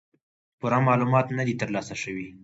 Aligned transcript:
پوره 0.59 0.79
معلومات 0.87 1.27
نۀ 1.37 1.43
دي 1.47 1.55
تر 1.59 1.69
لاسه 1.75 1.95
شوي 2.03 2.27